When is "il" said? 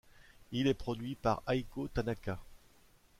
0.51-0.65